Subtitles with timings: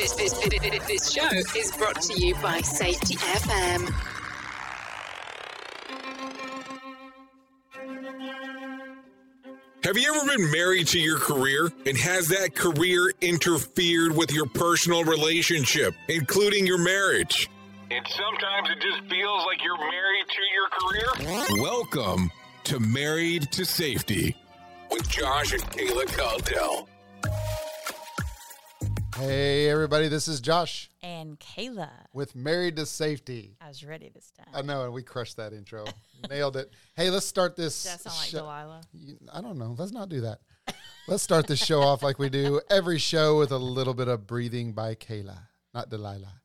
[0.00, 3.86] This, this, this, this show is brought to you by Safety FM.
[9.84, 11.70] Have you ever been married to your career?
[11.84, 17.50] And has that career interfered with your personal relationship, including your marriage?
[17.90, 21.62] And sometimes it just feels like you're married to your career.
[21.62, 22.30] Welcome
[22.64, 24.34] to Married to Safety
[24.90, 26.88] with Josh and Kayla Caldell.
[29.16, 31.90] Hey, everybody, this is Josh and Kayla.
[32.14, 33.56] with Married to Safety.
[33.60, 34.46] I was ready this time.
[34.54, 35.84] I know, and we crushed that intro.
[36.30, 36.72] Nailed it.
[36.96, 37.82] Hey, let's start this.
[37.82, 38.82] Does that sound like Delilah?
[39.32, 39.74] I don't know.
[39.76, 40.38] Let's not do that.
[41.08, 44.26] Let's start this show off like we do every show with a little bit of
[44.26, 45.38] breathing by Kayla,
[45.74, 46.40] not Delilah.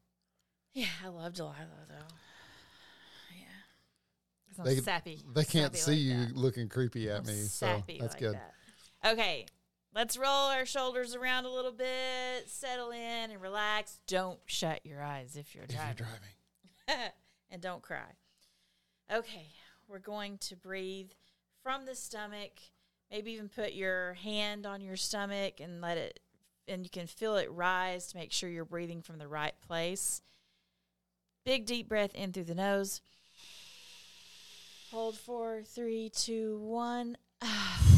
[0.74, 1.55] Yeah, I love Delilah
[1.88, 2.16] though.
[3.38, 5.22] Yeah, They, sappy.
[5.34, 6.36] they can't sappy see like you that.
[6.36, 8.34] looking creepy at me, so sappy that's like good.
[8.36, 9.12] that.
[9.13, 9.46] Okay,
[9.95, 13.99] let's roll our shoulders around a little bit, settle in, and relax.
[14.05, 16.05] Don't shut your eyes if you're If you're driving,
[16.87, 17.12] driving,
[17.49, 18.12] and don't cry.
[19.12, 19.48] Okay,
[19.87, 21.12] we're going to breathe
[21.63, 22.52] from the stomach.
[23.10, 26.20] Maybe even put your hand on your stomach and let it,
[26.68, 30.21] and you can feel it rise to make sure you're breathing from the right place.
[31.46, 33.02] Big deep breath in through the nose.
[34.91, 37.18] Hold for three, two, one.
[37.41, 37.95] Ah.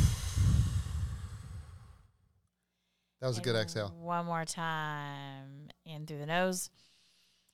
[3.22, 3.94] That was a good exhale.
[4.00, 5.70] One more time.
[5.86, 6.70] In through the nose.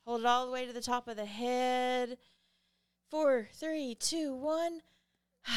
[0.05, 2.17] Hold it all the way to the top of the head.
[3.09, 4.81] Four, three, two, one.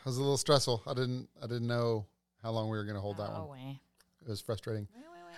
[0.00, 0.82] It was a little stressful.
[0.84, 1.28] I didn't.
[1.40, 2.06] I didn't know
[2.42, 3.50] how long we were going to hold that one.
[3.50, 3.78] wait.
[4.20, 4.88] It was frustrating.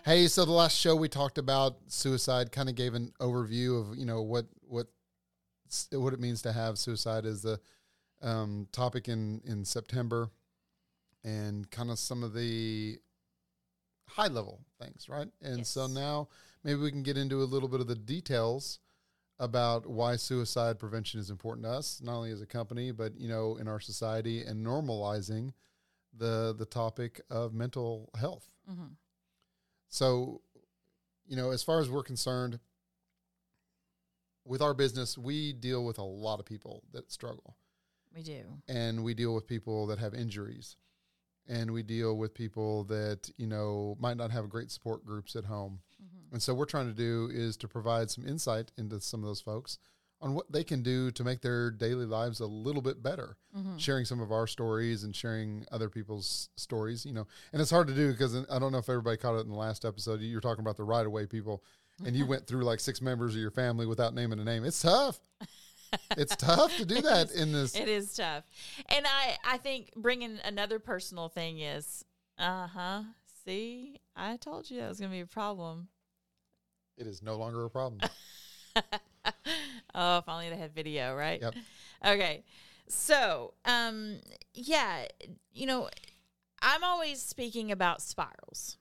[0.06, 3.98] Hey, so the last show we talked about suicide, kind of gave an overview of
[3.98, 4.86] you know what what
[5.92, 7.60] what it means to have suicide as the
[8.22, 10.30] um, topic in in September,
[11.24, 12.98] and kind of some of the
[14.06, 15.28] high level things, right?
[15.42, 16.28] And so now
[16.62, 18.78] maybe we can get into a little bit of the details
[19.40, 23.28] about why suicide prevention is important to us, not only as a company, but you
[23.28, 25.52] know in our society and normalizing
[26.16, 28.48] the the topic of mental health.
[28.70, 28.96] Mhm.
[29.88, 30.42] So,
[31.26, 32.60] you know, as far as we're concerned,
[34.44, 37.56] with our business, we deal with a lot of people that struggle,
[38.14, 38.60] We do.
[38.68, 40.76] and we deal with people that have injuries,
[41.48, 45.44] and we deal with people that you know might not have great support groups at
[45.44, 45.80] home.
[46.02, 46.34] Mm-hmm.
[46.34, 49.26] And so, what we're trying to do is to provide some insight into some of
[49.26, 49.78] those folks
[50.20, 53.36] on what they can do to make their daily lives a little bit better.
[53.56, 53.76] Mm-hmm.
[53.76, 57.88] Sharing some of our stories and sharing other people's stories, you know, and it's hard
[57.88, 60.20] to do because I don't know if everybody caught it in the last episode.
[60.20, 61.62] You were talking about the right of way people,
[62.04, 64.64] and you went through like six members of your family without naming a name.
[64.64, 65.20] It's tough.
[66.16, 67.74] it's tough to do that in this.
[67.76, 68.44] It is tough.
[68.88, 72.04] And I, I think bringing another personal thing is,
[72.38, 73.02] uh huh.
[73.44, 75.88] See, I told you that was going to be a problem.
[76.96, 78.00] It is no longer a problem.
[79.94, 81.42] oh, if only they had video, right?
[81.42, 81.54] Yep.
[82.06, 82.44] Okay.
[82.88, 84.20] So, um,
[84.54, 85.06] yeah,
[85.52, 85.88] you know,
[86.62, 88.78] I'm always speaking about spirals.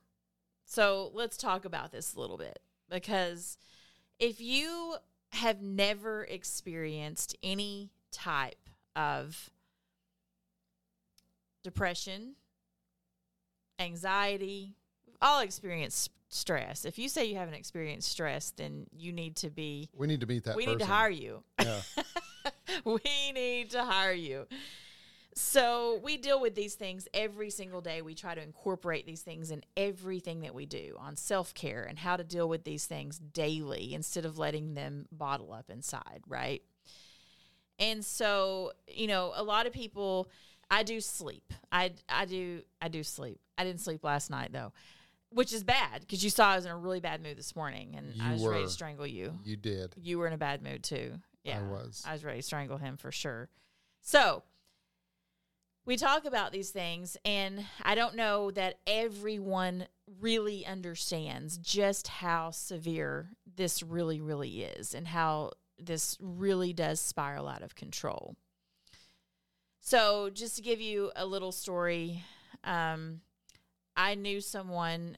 [0.66, 2.60] So let's talk about this a little bit
[2.90, 3.58] because
[4.20, 4.96] if you
[5.34, 9.50] have never experienced any type of
[11.64, 12.36] depression,
[13.80, 14.76] anxiety,
[15.08, 16.86] we've all experienced stress.
[16.86, 20.28] If you say you haven't experienced stress, then you need to be We need to
[20.28, 20.56] meet that.
[20.56, 20.78] we person.
[20.78, 21.44] need to hire you.
[21.62, 21.82] Yeah.
[22.86, 24.46] we need to hire you.
[25.36, 28.02] So we deal with these things every single day.
[28.02, 31.98] We try to incorporate these things in everything that we do on self care and
[31.98, 36.62] how to deal with these things daily instead of letting them bottle up inside, right?
[37.80, 40.30] And so, you know, a lot of people
[40.70, 41.54] I do sleep.
[41.72, 43.40] I I do I do sleep.
[43.58, 44.72] I didn't sleep last night though,
[45.30, 47.96] which is bad because you saw I was in a really bad mood this morning
[47.98, 49.38] and I You was ready to strangle you.
[49.44, 49.94] You did.
[50.02, 51.14] You were in a bad mood too.
[51.44, 52.04] Yeah, I was.
[52.08, 53.50] I was ready to strangle him for sure.
[54.02, 54.44] So
[55.86, 59.88] we talk about these things, and I don't know that everyone
[60.22, 67.48] really understands just how severe this really, really is, and how this really does spiral
[67.48, 68.36] out of control.
[69.82, 72.24] So, just to give you a little story,
[72.64, 73.20] um,
[73.98, 75.18] I knew someone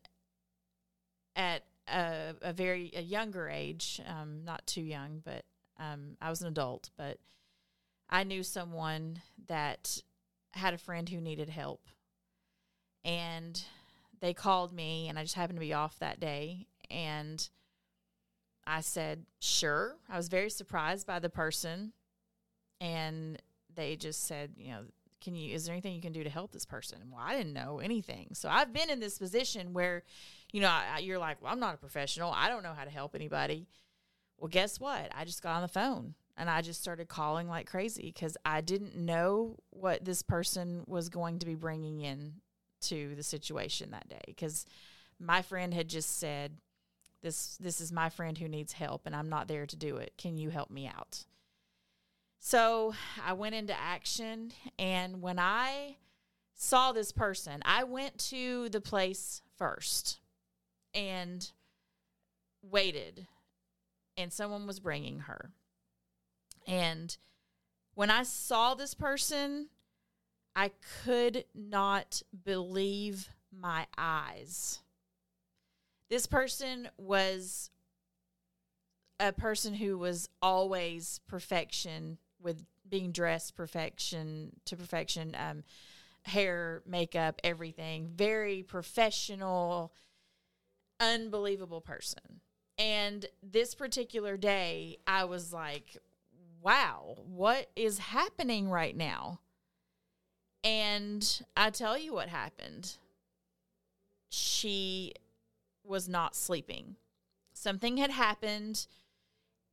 [1.36, 5.46] at a, a very a younger age, um, not too young, but
[5.80, 7.20] um, I was an adult, but
[8.10, 10.02] I knew someone that
[10.56, 11.81] had a friend who needed help.
[13.04, 13.62] And
[14.19, 16.66] they called me, and I just happened to be off that day.
[16.90, 17.48] And
[18.66, 19.98] I said, sure.
[20.10, 21.94] I was very surprised by the person.
[22.81, 23.42] And
[23.74, 24.81] they just said, you know,
[25.22, 27.00] can you, is there anything you can do to help this person?
[27.12, 28.30] Well, I didn't know anything.
[28.34, 30.04] So I've been in this position where,
[30.51, 32.31] You know, I, you're like, well, I'm not a professional.
[32.31, 33.68] I don't know how to help anybody.
[34.38, 35.12] Well, guess what?
[35.13, 38.62] I just got on the phone and I just started calling like crazy because I
[38.62, 42.36] didn't know what this person was going to be bringing in
[42.82, 44.22] to the situation that day.
[44.28, 44.66] Because
[45.20, 46.58] my friend had just said,
[47.22, 50.14] "This this is my friend who needs help, and I'm not there to do it.
[50.18, 51.26] Can you help me out?"
[52.40, 52.94] So
[53.26, 55.98] I went into action, and when I
[56.54, 60.20] saw this person, I went to the place first
[60.94, 61.52] and
[62.62, 63.28] waited
[64.18, 65.52] and someone was bringing her.
[66.68, 67.16] And
[67.94, 69.70] when I saw this person,
[70.56, 70.72] I
[71.04, 74.80] could not believe my eyes.
[76.10, 77.70] This person was
[79.20, 85.64] a person who was always perfection with being dressed perfection to perfection um,
[86.24, 89.94] hair makeup everything very professional
[91.00, 92.42] unbelievable person
[92.78, 95.98] and this particular day, I was like,
[96.66, 99.40] wow, what is happening right now?
[100.64, 102.98] And I tell you what happened.
[104.30, 105.14] She
[105.84, 106.96] was not sleeping.
[107.54, 108.88] Something had happened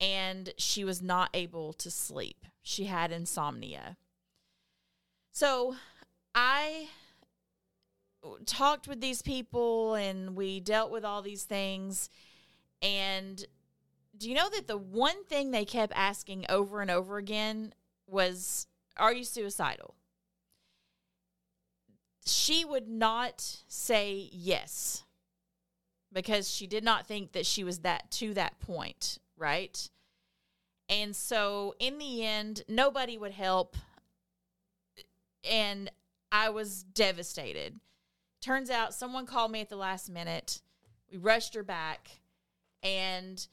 [0.01, 2.45] and she was not able to sleep.
[2.61, 3.97] She had insomnia.
[5.33, 5.77] So
[6.35, 6.89] I
[8.45, 12.11] talked with these people and we dealt with all these things.
[12.83, 13.43] And
[14.23, 17.75] do you know that the one thing they kept asking over and over again
[18.07, 19.97] was, Are you suicidal?
[22.25, 25.03] She would not say yes
[26.13, 29.91] because she did not think that she was that to that point, right?
[30.89, 33.77] And so in the end, nobody would help.
[35.43, 35.91] And
[36.31, 37.81] I was devastated.
[38.41, 40.63] Turns out someone called me at the last minute.
[41.11, 42.21] We rushed her back
[42.85, 43.45] and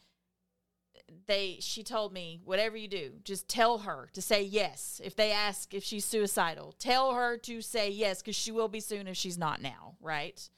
[1.29, 4.99] they she told me whatever you do just tell her to say yes.
[5.03, 8.79] If they ask if she's suicidal tell her to say yes because she will be
[8.79, 10.49] soon if she's not now right?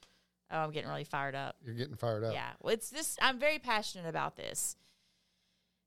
[0.49, 1.57] Oh i'm getting really fired up.
[1.63, 2.33] You're getting fired up.
[2.33, 2.51] yeah.
[2.61, 4.77] Well it's this i'm very passionate about this.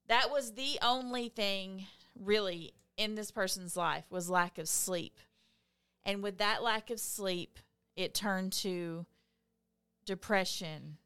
[0.09, 1.87] That was the only thing
[2.21, 5.19] really in this person's life was lack of sleep.
[6.05, 7.59] And with that lack of sleep
[7.97, 9.07] it turned to
[10.05, 10.99] depression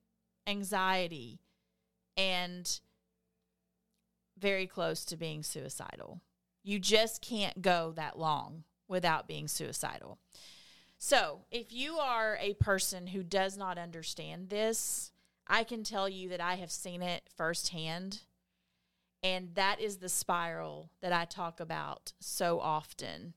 [0.49, 1.39] anxiety
[2.17, 2.81] and
[4.39, 6.21] very close to being suicidal.
[6.63, 10.19] You just can't go that long without being suicidal.
[10.99, 15.13] So, if you are a person who does not understand this,
[15.47, 18.23] I can tell you that I have seen it firsthand.
[19.23, 23.35] And that is the spiral that I talk about so often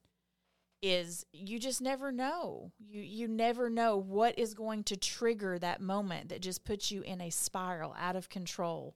[0.81, 2.71] is you just never know.
[2.79, 7.01] You you never know what is going to trigger that moment that just puts you
[7.01, 8.95] in a spiral out of control.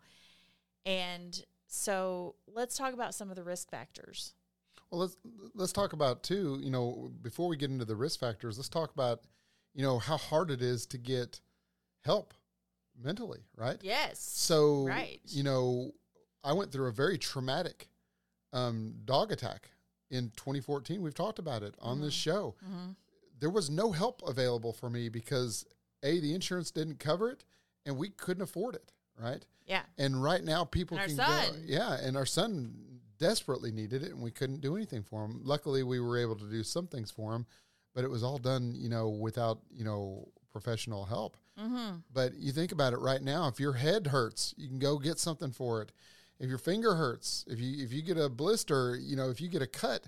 [0.86, 4.34] And so let's talk about some of the risk factors.
[4.92, 5.18] Well, let's
[5.54, 6.60] let's talk about too.
[6.62, 9.22] You know, before we get into the risk factors, let's talk about
[9.74, 11.40] you know how hard it is to get
[12.04, 12.34] help
[13.02, 13.78] mentally, right?
[13.82, 14.20] Yes.
[14.20, 15.20] So, Right.
[15.26, 15.92] you know,
[16.44, 17.90] I went through a very traumatic
[18.54, 19.72] um, dog attack
[20.12, 21.02] in 2014.
[21.02, 22.56] We've talked about it on this show.
[23.40, 25.66] There was no help available for me because
[26.04, 27.44] a the insurance didn't cover it,
[27.86, 28.94] and we couldn't afford it.
[29.22, 29.46] Right.
[29.66, 29.82] Yeah.
[29.98, 31.58] And right now, people And can go.
[31.66, 32.74] Yeah, and our son
[33.18, 35.42] desperately needed it, and we couldn't do anything for him.
[35.44, 37.46] Luckily, we were able to do some things for him,
[37.94, 41.38] but it was all done, you know, without you know professional help.
[41.60, 41.98] Mm-hmm.
[42.14, 43.48] But you think about it right now.
[43.48, 45.92] If your head hurts, you can go get something for it.
[46.40, 49.48] If your finger hurts, if you if you get a blister, you know, if you
[49.48, 50.08] get a cut,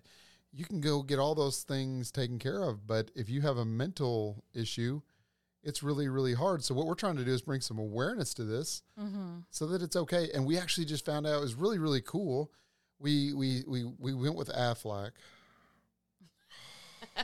[0.51, 2.85] you can go get all those things taken care of.
[2.85, 5.01] But if you have a mental issue,
[5.67, 6.63] it's really really hard.
[6.63, 9.39] So what we're trying to do is bring some awareness to this, Mm-hmm.
[9.51, 10.29] so that it's okay.
[10.33, 12.51] And we actually just found out it was really really cool.
[12.99, 15.11] We we we we went with Aflac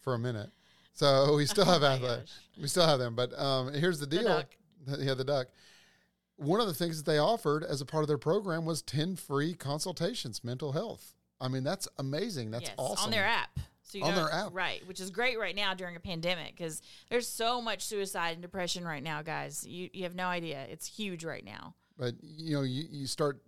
[0.00, 0.50] for a minute.
[0.94, 2.18] So we still have Oh my Aflac.
[2.20, 2.32] gosh.
[2.60, 3.14] We still have them.
[3.14, 4.24] But um, here's the deal.
[4.24, 4.46] duck.
[4.98, 5.46] Yeah, the duck.
[6.36, 9.14] One of the things that they offered as a part of their program was 10
[9.16, 11.14] free consultations, mental health.
[11.40, 12.50] I mean, that's amazing.
[12.50, 13.04] That's yes, awesome.
[13.06, 13.60] on their app.
[13.92, 14.54] So you On their app.
[14.54, 14.80] right?
[14.88, 16.80] Which is great right now during a pandemic because
[17.10, 19.66] there's so much suicide and depression right now, guys.
[19.66, 20.64] You you have no idea.
[20.70, 21.74] It's huge right now.
[21.98, 23.42] But, you know, you, you start,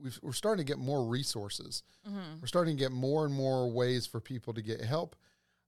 [0.00, 1.82] we've, we're starting to get more resources.
[2.08, 2.40] Mm-hmm.
[2.40, 5.16] We're starting to get more and more ways for people to get help.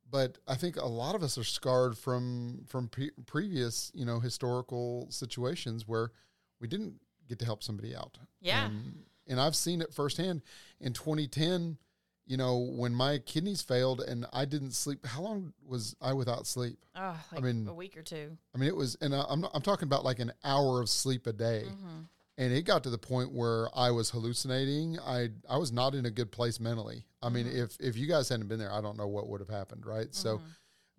[0.08, 4.20] But I think a lot of us are scarred from from pre- previous, you know,
[4.20, 6.12] historical situations where
[6.60, 6.94] we didn't
[7.28, 8.18] get to help somebody out.
[8.40, 8.66] Yeah.
[8.66, 10.42] And, and I've seen it firsthand.
[10.80, 11.76] In 2010,
[12.26, 16.46] you know, when my kidneys failed and I didn't sleep, how long was I without
[16.46, 16.78] sleep?
[16.96, 18.36] Oh, like mean- a week or two.
[18.54, 20.88] I mean, it was, and I- I'm not, I'm talking about like an hour of
[20.88, 22.00] sleep a day, mm-hmm.
[22.36, 24.98] and it got to the point where I was hallucinating.
[24.98, 27.06] I I was not in a good place mentally.
[27.22, 27.62] I mean, mm-hmm.
[27.62, 30.12] if if you guys hadn't been there, I don't know what would have happened, right?
[30.12, 30.46] So, mm-hmm.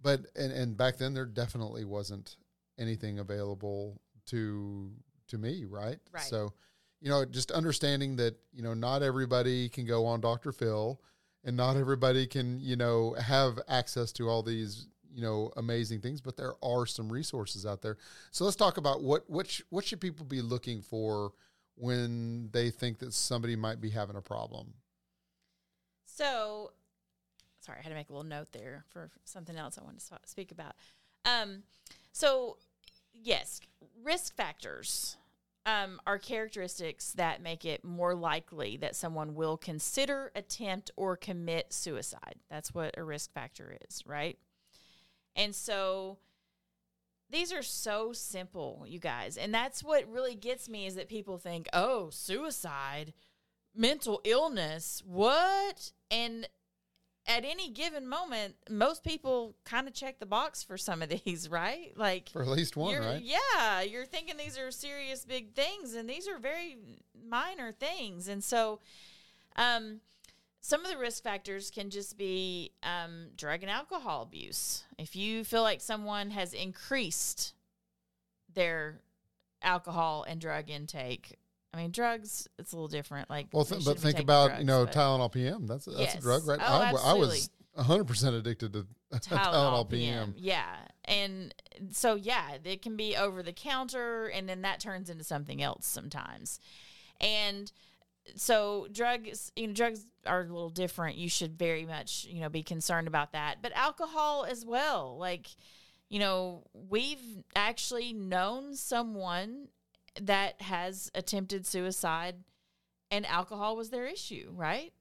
[0.01, 2.37] but and and back then there definitely wasn't
[2.79, 4.91] anything available to
[5.27, 5.99] to me, right?
[6.13, 6.23] Right.
[6.23, 6.53] So,
[7.01, 10.53] you know, just understanding that you know not everybody can go on Dr.
[10.53, 11.01] Phil,
[11.47, 16.21] and not everybody can you know have access to all these you know amazing things,
[16.21, 17.97] but there are some resources out there.
[18.29, 21.31] So let's talk about what what sh- what should people be looking for
[21.75, 24.73] when they think that somebody might be having a problem.
[26.05, 26.71] So,
[27.59, 30.17] sorry, I had to make a little note there for something else I wanted to
[30.25, 30.73] speak about.
[31.23, 31.61] Um,
[32.11, 32.57] so,
[33.13, 33.61] yes,
[34.03, 35.17] risk factors
[35.67, 41.73] um, are characteristics that make it more likely that someone will consider, attempt, or commit
[41.73, 42.35] suicide.
[42.49, 44.39] That's what a risk factor is, right?
[45.35, 46.19] And so,
[47.29, 49.35] these are so simple, you guys.
[49.35, 53.11] And that's what really gets me is that people think, oh, suicide,
[53.75, 55.91] mental illness, what?
[56.09, 56.47] And
[57.27, 61.49] at any given moment, most people kind of check the box for some of these,
[61.49, 61.93] right?
[61.95, 63.21] Like, For at least one, right?
[63.21, 66.77] Yeah, you're thinking these are serious big things, and these are very
[67.27, 68.27] minor things.
[68.27, 68.79] And so,
[69.57, 69.99] um,
[70.61, 74.83] some of the risk factors can just be um, drug and alcohol abuse.
[74.97, 77.53] If you feel like someone has increased
[78.53, 78.99] their
[79.61, 81.37] alcohol and drug intake,
[81.73, 83.29] I mean, drugs, it's a little different.
[83.29, 85.67] Like, Well, th- but think about drugs, you know Tylenol PM.
[85.67, 86.15] That's that's Yes.
[86.15, 86.59] a drug, right?
[86.61, 87.53] Oh, I, w- I was absolutely.
[87.73, 88.87] 100 percent addicted to
[89.19, 90.33] Tylenol, PM.
[90.37, 90.75] Yeah.
[91.05, 91.53] And
[91.91, 95.85] so, yeah, it can be over the counter, and then that turns into something else
[95.85, 96.59] sometimes.
[97.21, 97.71] And
[98.35, 101.17] so, drugs, you know, drugs are a little different.
[101.17, 103.57] You should very much, you know, be concerned about that.
[103.61, 105.17] But alcohol as well.
[105.17, 105.47] Like,
[106.09, 107.21] you know, we've
[107.55, 109.67] actually known someone
[110.21, 112.35] that has attempted suicide,
[113.11, 114.93] and alcohol was their issue, right?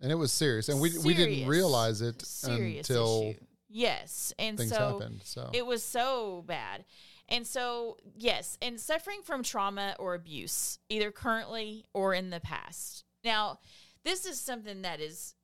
[0.00, 3.34] and it was serious, and we we didn't realize it until issue.
[3.68, 5.20] Yes, and things so happened.
[5.24, 6.84] So it was so bad.
[7.28, 13.04] And so, yes, and suffering from trauma or abuse, either currently or in the past.
[13.22, 13.60] Now,
[14.02, 15.36] this is something that is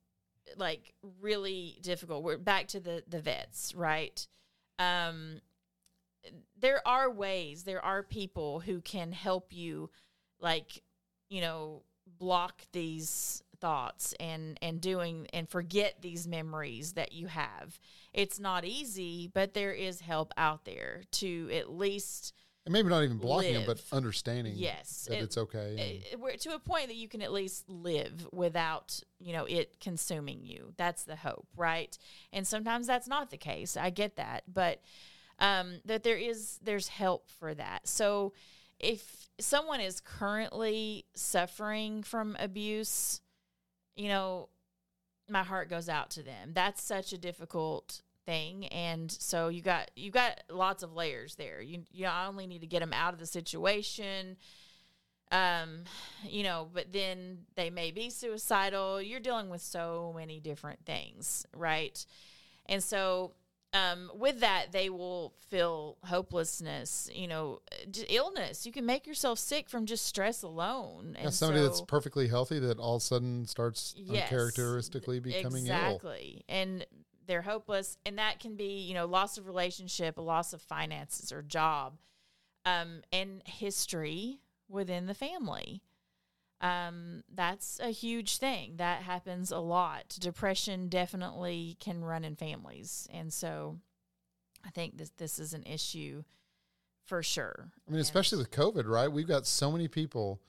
[0.57, 2.23] like really difficult.
[2.23, 4.27] We're back to the the vets, right?
[4.79, 5.41] Um
[6.59, 9.89] there are ways, there are people who can help you
[10.39, 10.81] like,
[11.29, 11.83] you know,
[12.19, 17.79] block these thoughts and and doing and forget these memories that you have.
[18.13, 22.33] It's not easy, but there is help out there to at least
[22.65, 26.03] and maybe not even blocking them, but understanding Yes, that it- it's okay.
[26.19, 30.45] we're to a point that you can at least live without you know it consuming
[30.45, 30.73] you.
[30.77, 31.97] That's the hope right?
[32.33, 33.75] And sometimes that's not the case.
[33.77, 34.43] I get that.
[34.53, 34.81] But
[35.39, 37.87] um that there is there's help for that.
[37.87, 38.33] So
[38.79, 43.21] if someone is currently suffering from abuse
[43.95, 44.49] you know
[45.29, 46.51] my heart goes out to them.
[46.53, 48.67] That's such a difficult thing.
[48.67, 51.61] And so you got you got lots of layers there.
[51.61, 54.37] You you not only need to get them out of the situation
[55.29, 55.83] um
[56.23, 59.01] you know but then they may be suicidal.
[59.01, 62.05] You're dealing with so many different things right?
[62.67, 63.31] And so
[63.73, 67.61] um with that they will feel hopelessness you know
[68.07, 68.65] illness.
[68.65, 71.15] You can make yourself sick from just stress alone.
[71.17, 75.67] Yeah, and somebody that's perfectly healthy that all of a sudden starts Yes, uncharacteristically becoming
[75.67, 75.75] ill.
[75.75, 76.43] exactly.
[76.47, 76.85] And
[77.25, 77.97] they're hopeless.
[78.05, 81.97] And that can be you know loss of relationship a loss of finances or job
[82.65, 85.81] um, and history within the family
[86.61, 93.07] um, that's a huge thing that happens a lot depression definitely can run in families
[93.13, 93.77] and so
[94.65, 96.23] i think this this is an issue
[97.05, 99.09] for sure I mean, And- especially with COVID, right?
[99.09, 100.41] We've got so many people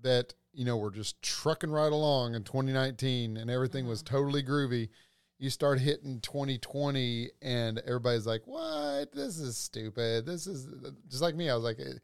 [0.00, 4.14] that, you know, were just trucking right along in 2019 and everything was Mm-hmm.
[4.16, 4.88] totally groovy.
[5.38, 9.12] You start hitting 2020 and everybody's like, what?
[9.12, 10.24] This is stupid.
[10.24, 10.68] This is
[11.08, 11.50] just like me.
[11.50, 12.00] I was like, "It-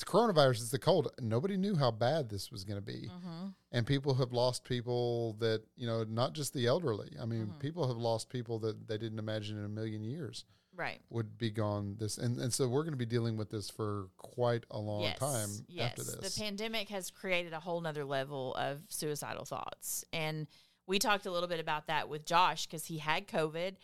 [0.00, 0.62] it's coronavirus.
[0.62, 1.12] It's the cold.
[1.20, 3.10] Nobody knew how bad this was going to be.
[3.10, 3.48] Mm-hmm.
[3.72, 7.10] And people have lost people that, you know, not just the elderly.
[7.20, 7.58] I mean, Mm-hmm.
[7.58, 10.44] people have lost people that they didn't imagine in a million years
[10.76, 13.68] right would be gone this and, and so we're going to be dealing with this
[13.68, 15.90] for quite a long yes, time yes.
[15.90, 20.04] after this The pandemic has created a whole nother level of suicidal thoughts.
[20.12, 20.46] And
[20.86, 23.76] we talked a little bit about that with Josh because he had COVID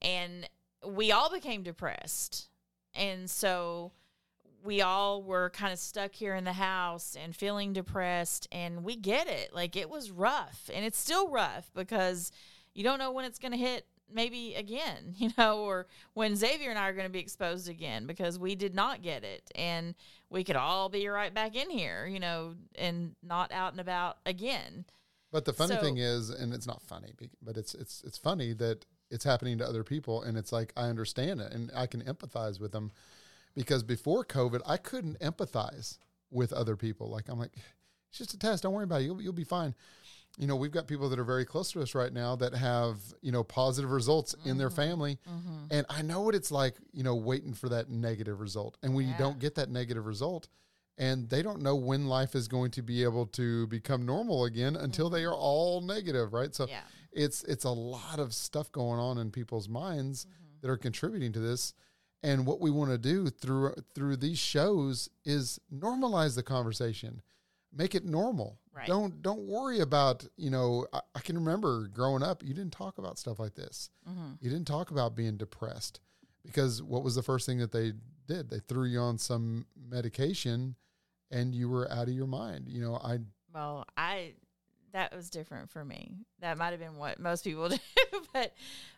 [0.00, 0.48] and
[0.86, 2.48] we all became depressed.
[2.94, 3.92] And so
[4.62, 8.96] we all were kind of stuck here in the house and feeling depressed and we
[8.96, 9.54] get it.
[9.54, 12.30] Like it was rough and it's still rough because
[12.74, 16.68] you don't know when it's going to hit maybe again you know or when xavier
[16.68, 19.94] and i are going to be exposed again because we did not get it and
[20.28, 24.18] we could all be right back in here you know and not out and about
[24.26, 24.84] again.
[25.30, 28.52] But the funny So- thing is, and it's not funny, but it's it's it's funny
[28.52, 32.02] that it's happening to other people, and it's like I understand it, and I can
[32.02, 32.92] empathize with them,
[33.54, 35.98] because before COVID, I couldn't empathize
[36.30, 37.10] with other people.
[37.10, 37.52] Like I'm like,
[38.08, 38.62] it's just a test.
[38.62, 39.04] Don't worry about it.
[39.04, 39.74] You'll you'll be fine.
[40.38, 42.98] You know, we've got people that are very close to us right now that have
[43.20, 44.76] you know positive results in their mm-hmm.
[44.76, 45.64] family, mm-hmm.
[45.70, 46.76] and I know what it's like.
[46.92, 50.48] You know, waiting for that negative result, and when you don't get that negative result
[50.98, 54.76] and they don't know when life is going to be able to become normal again
[54.76, 55.42] until they are mm-hmm.
[55.42, 56.80] all negative right so Yeah.
[57.12, 60.26] it's it's a lot of stuff going on in people's minds
[60.60, 61.74] that are contributing to this
[62.22, 67.22] and what we want to do through through these shows is normalize the conversation
[67.74, 68.58] make it normal.
[68.74, 68.86] Right.
[68.86, 72.98] don't don't worry about you know I, I can remember growing up you didn't talk
[72.98, 73.90] about stuff like this.
[74.08, 74.32] Mm-hmm.
[74.40, 76.00] You didn't talk about being depressed
[76.44, 77.92] because what was the first thing that they
[78.26, 78.48] did?
[78.48, 80.76] They threw you on some medication
[81.30, 82.66] and you were out of your mind.
[82.68, 83.18] You know i
[83.52, 84.34] Well, I
[84.92, 86.16] that was different for me.
[86.40, 87.78] That might have been what most people do,
[88.32, 88.54] but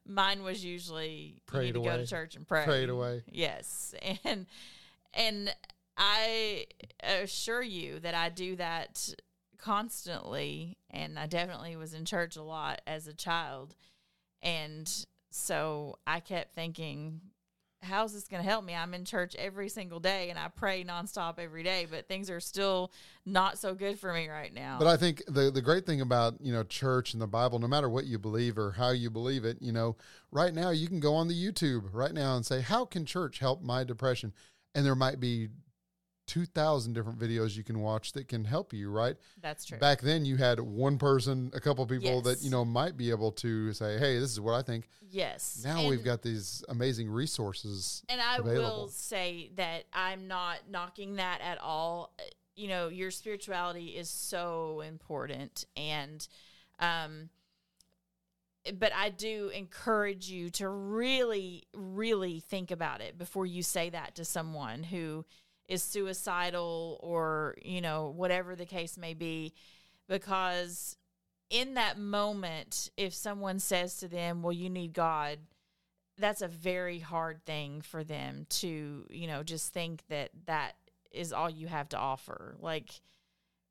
[0.06, 2.64] mine was usually Prayed you need to go to church and pray.
[2.64, 3.22] Prayed away.
[3.26, 4.46] Yes, and
[5.12, 5.54] and
[5.96, 6.66] I
[7.02, 9.14] assure you that I do that
[9.58, 13.74] constantly, and I definitely was in church a lot as a child,
[14.42, 14.90] and
[15.30, 17.20] so I kept thinking.
[17.84, 18.74] How's this going to help me?
[18.74, 22.40] I'm in church every single day and I pray nonstop every day, but things are
[22.40, 22.90] still
[23.26, 24.76] not so good for me right now.
[24.78, 27.66] but i think the the great thing about you know church and the bible no
[27.66, 29.96] matter what you believe or how you believe it you know
[30.30, 33.38] right now you can go on the youtube right now and say how can church
[33.38, 34.30] help my depression
[34.74, 35.48] and there might be
[36.26, 39.78] 2000 different videos you can watch that can help you right That's true.
[39.78, 43.32] back then you had one person a couple people that you know might be able
[43.32, 45.62] to say hey this is what i think yes.
[45.64, 51.16] now And- we've got these amazing resources And I will say that I'm not knocking
[51.16, 52.12] that at all.
[52.18, 52.22] Uh,
[52.56, 56.26] You know, your spirituality is so important and
[56.78, 57.28] um
[58.78, 64.14] but I do encourage you to really really think about it before you say that
[64.14, 65.24] to someone who
[65.68, 69.54] is suicidal or, you know, whatever the case may be
[70.08, 70.96] because
[71.50, 75.38] in that moment if someone says to them, "Well, you need God,"
[76.18, 80.74] that's a very hard thing for them to, you know, just think that that
[81.10, 82.56] is all you have to offer.
[82.60, 82.90] Like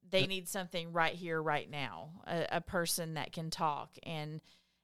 [0.09, 3.97] they need something right here, right now, a, a person that can talk.
[4.03, 4.41] And,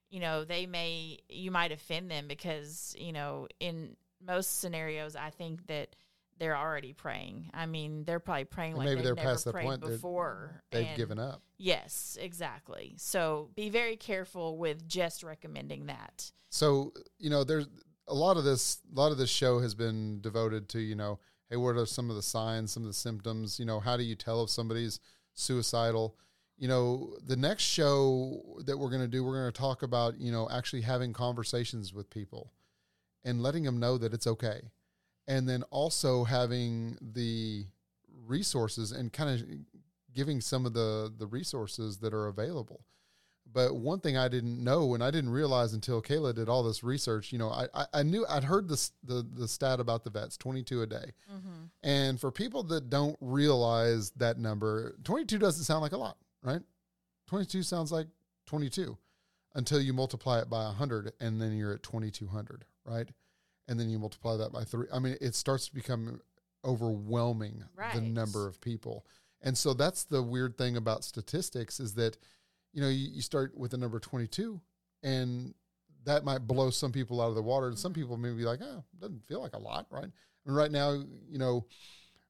[0.08, 5.30] you know, they may, you might offend them because, you know, in most scenarios, I
[5.30, 5.94] think that
[6.40, 7.50] they're already praying.
[7.54, 10.62] I mean, they're probably praying like maybe they've they're never past the point before.
[10.72, 12.94] they've And- given up Yes, exactly.
[12.96, 16.32] So be very careful with just recommending that.
[16.48, 17.68] so you know there's
[18.08, 21.20] a lot of this a lot of this show has been devoted to you know
[21.50, 24.02] hey what are some of the signs some of the symptoms you know how do
[24.02, 24.98] you tell if somebody's
[25.34, 26.16] suicidal
[26.58, 30.18] you know the next show that we're going to do we're going to talk about
[30.18, 32.52] you know actually having conversations with people
[33.22, 34.60] and letting them know that it's okay
[35.28, 37.64] and then also having the
[38.26, 39.46] resources and kind of
[40.14, 42.84] giving some of the the resources that are available
[43.52, 46.84] but one thing I didn't know and I didn't realize until Kayla did all this
[46.84, 50.10] research, you know, I, I, I knew I'd heard this the the stat about the
[50.10, 51.12] vets, twenty two a day.
[51.32, 51.64] Mm-hmm.
[51.82, 56.16] And for people that don't realize that number, twenty two doesn't sound like a lot,
[56.42, 56.60] right?
[57.26, 58.06] Twenty two sounds like
[58.46, 58.96] twenty two
[59.54, 63.08] until you multiply it by hundred and then you're at twenty two hundred, right?
[63.70, 64.86] And then you multiply that by three.
[64.92, 66.20] I mean, it starts to become
[66.64, 69.06] overwhelming the number of people.
[69.40, 72.18] And so that's the weird thing about statistics is that
[72.72, 74.60] you know, you, you start with the number 22
[75.02, 75.54] and
[76.04, 77.68] that might blow some people out of the water.
[77.68, 80.08] And some people may be like, oh, doesn't feel like a lot, right?
[80.46, 81.66] And right now, you know,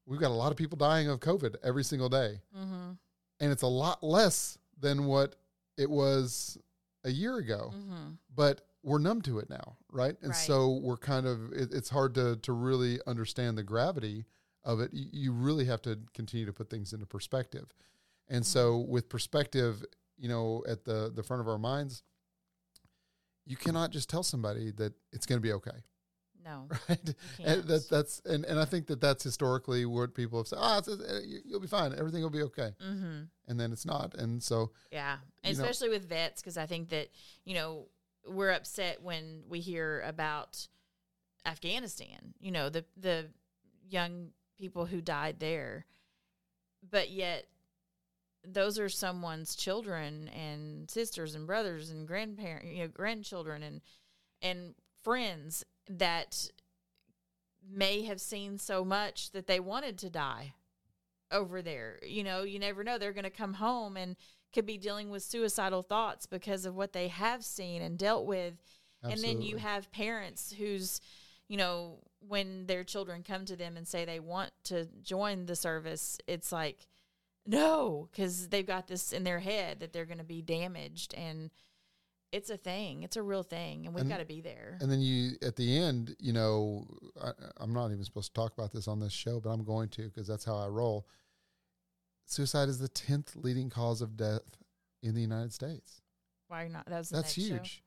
[0.06, 2.40] we've got a lot of people dying of COVID every single day.
[2.56, 2.92] Mm-hmm.
[3.40, 5.36] And it's a lot less than what
[5.76, 6.58] it was
[7.04, 7.72] a year ago.
[7.74, 8.12] Mm-hmm.
[8.34, 10.16] But we're numb to it now, right?
[10.22, 10.36] And Right.
[10.36, 14.24] so we're kind of, it, it's hard to, to really understand the gravity
[14.64, 14.90] of it.
[14.92, 17.66] You, you really have to continue to put things into perspective.
[18.28, 19.84] And so with perspective,
[20.16, 22.02] you know, at the, the front of our minds,
[23.46, 25.78] you cannot just tell somebody that it's going to be okay.
[26.44, 26.68] No.
[26.88, 27.14] Right.
[27.44, 30.58] And that, that's, and, and I think that that's historically what people have said.
[30.60, 30.80] Ah,
[31.24, 31.92] you- you'll be fine.
[31.92, 32.70] Everything will be okay.
[32.82, 33.22] Mm-hmm.
[33.48, 34.14] And then it's not.
[34.14, 37.08] And so, Yeah, You know- especially with vets, because I think that
[37.44, 37.88] you know
[38.30, 40.68] we're upset when we hear about
[41.44, 42.34] Afghanistan.
[42.40, 43.26] You know the the
[43.88, 45.86] young people who died there.
[46.88, 47.46] But yet
[48.46, 53.80] those are someone's children and sisters and brothers and grandparents, you know, grandchildren and
[54.42, 56.50] and friends that
[57.68, 60.54] may have seen so much that they wanted to die
[61.30, 61.98] over there.
[62.02, 62.96] You know, you never know.
[62.96, 64.16] They're going to come home and
[64.52, 68.54] could be dealing with suicidal thoughts because of what they have seen and dealt with.
[69.02, 71.00] And then you have parents who's,
[71.48, 75.56] you know, when their children come to them and say they want to join the
[75.56, 76.86] service, it's like,
[77.46, 81.14] no, because they've got this in their head that they're going to be damaged.
[81.14, 81.50] And
[82.30, 83.86] it's a thing, it's a real thing.
[83.86, 84.76] And we've got to be there.
[84.80, 86.86] And then you, at the end, you know,
[87.20, 89.88] I, I'm not even supposed to talk about this on this show, but I'm going
[89.90, 91.06] to because that's how I roll.
[92.30, 94.42] Suicide is the 10th leading cause of death
[95.02, 96.00] in the United States.
[96.46, 96.84] Why not?
[96.86, 97.40] That That's next show?
[97.42, 97.82] huge.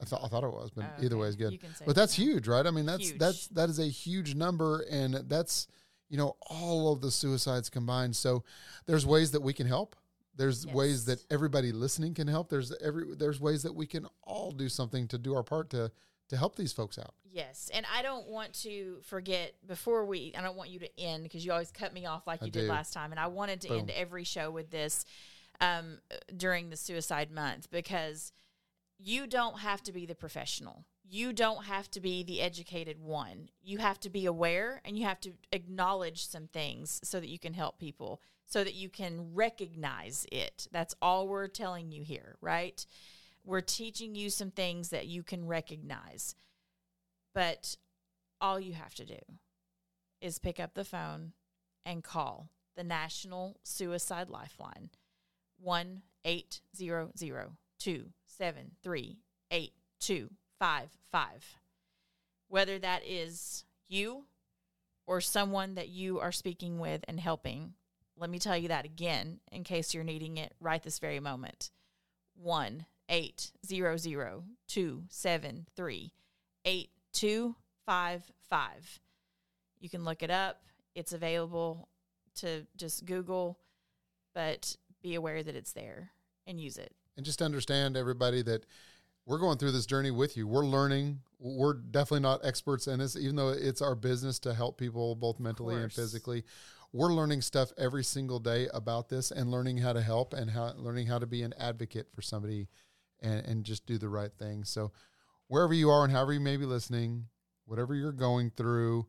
[0.00, 1.52] I thought I thought it was, but Oh, either way is good.
[1.52, 2.22] You can say But that's that.
[2.22, 2.66] huge, right?
[2.66, 3.18] I mean, that's Huge.
[3.18, 5.66] that's that is a huge number, and that's
[6.08, 8.14] you know all of the suicides combined.
[8.16, 8.44] So
[8.86, 9.96] there's ways that we can help.
[10.36, 12.48] There's ways that everybody listening can help.
[12.50, 15.90] There's every there's ways that we can all do something to do our part to
[16.28, 17.14] to help these folks out.
[17.34, 20.32] Yes, and I don't want to forget before we.
[20.38, 22.52] I don't want you to end because you always cut me off like I you
[22.52, 25.04] did last time, and I wanted to end every show with this
[25.60, 25.98] um,
[26.36, 28.30] during the suicide month because
[29.00, 30.84] you don't have to be the professional.
[31.10, 33.48] You don't have to be the educated one.
[33.64, 37.40] You have to be aware and you have to acknowledge some things so that you
[37.40, 40.68] can help people, so that you can recognize it.
[40.70, 42.86] That's all we're telling you here, right?
[43.44, 46.36] We're teaching you some things that you can recognize.
[47.34, 47.76] But
[48.40, 49.18] all you have to do
[50.20, 51.32] is pick up the phone
[51.84, 54.90] and call the National Suicide Lifeline
[55.60, 57.10] 1 800
[57.78, 59.18] 273
[59.50, 61.56] 8255.
[62.48, 64.24] Whether that is you
[65.06, 67.74] or someone that you are speaking with and helping,
[68.16, 71.70] let me tell you that again in case you're needing it right this very moment.
[72.36, 76.12] 1 800 273
[77.22, 79.00] 8255.
[79.80, 80.62] You can look it up.
[80.94, 81.88] It's available
[82.36, 83.58] to just Google,
[84.34, 86.10] but be aware that it's there
[86.46, 86.92] and use it.
[87.16, 88.66] and just understand everybody that
[89.26, 90.46] we're going through this journey with you.
[90.46, 91.20] We're learning.
[91.38, 95.38] We're definitely not experts in this, even though it's our business to help people both
[95.40, 96.44] mentally and physically.
[96.92, 100.74] We're learning stuff every single day about this and learning how to help and how
[100.76, 102.68] learning how to be an advocate for somebody
[103.22, 104.64] and, and just do the right thing.
[104.64, 104.92] So
[105.48, 107.26] wherever you are and however you may be listening,
[107.66, 109.06] whatever you're going through,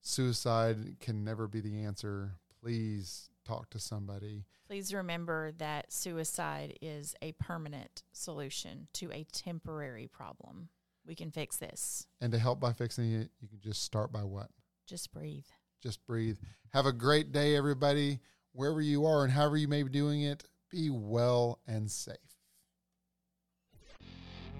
[0.00, 2.32] suicide can never be the answer.
[2.62, 4.44] Please talk to somebody.
[4.66, 10.68] Please remember that suicide is a permanent solution to a temporary problem.
[11.06, 12.06] We can fix this.
[12.22, 14.48] And to help by fixing it, you can just start by what?
[14.86, 15.44] Just breathe.
[15.82, 16.38] just breathe.
[16.72, 18.20] Have a great day, everybody.
[18.52, 22.16] Wherever you are and however you may be doing it, be well and safe.